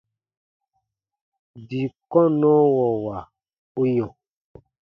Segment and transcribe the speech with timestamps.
[1.67, 3.17] Dii kɔnnɔwɔwa
[3.79, 4.11] u yɔ̃.